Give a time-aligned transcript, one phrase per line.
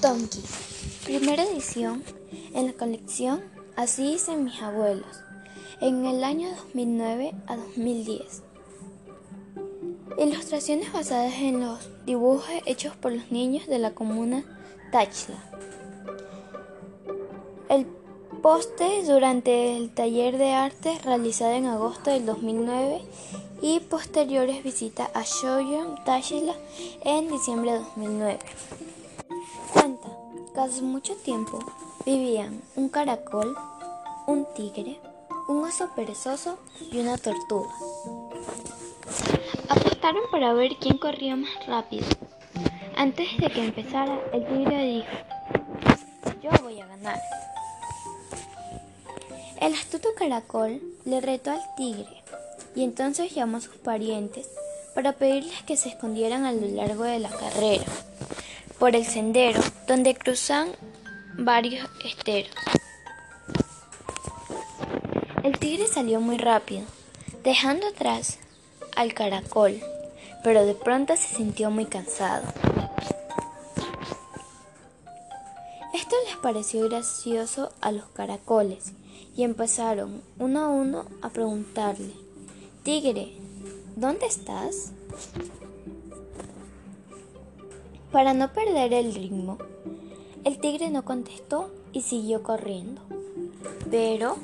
[0.00, 0.40] Tonki,
[1.04, 2.02] primera edición
[2.54, 3.42] en la colección
[3.78, 5.22] Así dicen mis abuelos,
[5.80, 8.42] en el año 2009 a 2010.
[10.18, 14.42] Ilustraciones basadas en los dibujos hechos por los niños de la comuna
[14.90, 15.38] Táchila.
[17.68, 17.86] El
[18.42, 23.00] poste durante el taller de arte realizado en agosto del 2009
[23.62, 26.56] y posteriores visitas a Shoyon Táchila
[27.04, 28.38] en diciembre de 2009.
[30.58, 31.60] Hace mucho tiempo
[32.04, 33.56] vivían un caracol,
[34.26, 34.98] un tigre,
[35.46, 36.58] un oso perezoso
[36.90, 37.70] y una tortuga.
[39.68, 42.08] Apostaron para ver quién corría más rápido.
[42.96, 47.20] Antes de que empezara, el tigre dijo, yo voy a ganar.
[49.60, 52.24] El astuto caracol le retó al tigre
[52.74, 54.48] y entonces llamó a sus parientes
[54.96, 57.84] para pedirles que se escondieran a lo largo de la carrera
[58.78, 60.68] por el sendero donde cruzan
[61.36, 62.54] varios esteros.
[65.42, 66.82] El tigre salió muy rápido,
[67.42, 68.38] dejando atrás
[68.96, 69.80] al caracol,
[70.44, 72.44] pero de pronto se sintió muy cansado.
[75.94, 78.92] Esto les pareció gracioso a los caracoles
[79.36, 82.12] y empezaron uno a uno a preguntarle,
[82.82, 83.32] Tigre,
[83.96, 84.92] ¿dónde estás?
[88.12, 89.58] Para no perder el ritmo,
[90.44, 93.02] el tigre no contestó y siguió corriendo.
[93.90, 94.36] Pero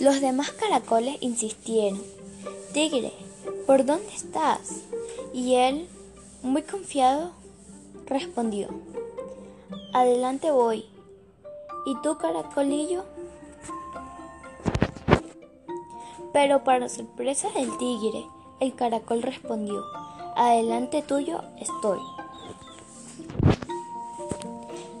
[0.00, 2.00] los demás caracoles insistieron,
[2.72, 3.12] Tigre,
[3.66, 4.82] ¿por dónde estás?
[5.32, 5.88] Y él,
[6.42, 7.32] muy confiado,
[8.06, 8.68] respondió,
[9.94, 10.86] Adelante voy.
[11.84, 13.04] ¿Y tú, caracolillo?
[16.32, 18.24] Pero para sorpresa del tigre,
[18.60, 19.84] el caracol respondió,
[20.34, 22.00] Adelante tuyo estoy.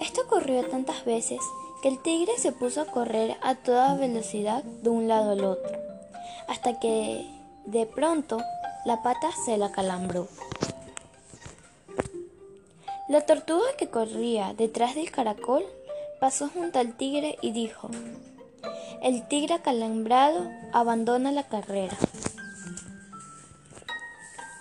[0.00, 1.40] Esto ocurrió tantas veces
[1.82, 5.78] que el tigre se puso a correr a toda velocidad de un lado al otro,
[6.48, 7.26] hasta que
[7.64, 8.38] de pronto
[8.84, 10.28] la pata se la calambró.
[13.08, 15.64] La tortuga que corría detrás del caracol
[16.20, 17.90] pasó junto al tigre y dijo,
[19.02, 21.96] el tigre acalambrado abandona la carrera.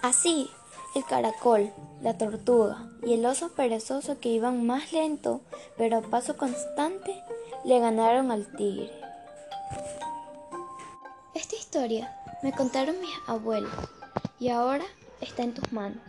[0.02, 0.48] Así,
[0.96, 5.42] el caracol, la tortuga y el oso perezoso que iban más lento,
[5.78, 7.22] pero a paso constante,
[7.66, 8.90] le ganaron al tigre.
[11.34, 13.74] Esta historia me contaron mis abuelos
[14.40, 14.86] y ahora
[15.20, 16.02] está en tus manos.